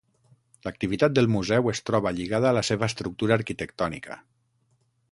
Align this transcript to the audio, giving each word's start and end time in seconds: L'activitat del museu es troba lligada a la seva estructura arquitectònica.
L'activitat 0.67 1.13
del 1.17 1.29
museu 1.33 1.69
es 1.73 1.83
troba 1.91 2.15
lligada 2.21 2.51
a 2.53 2.55
la 2.61 2.65
seva 2.71 2.91
estructura 2.95 3.39
arquitectònica. 3.43 4.21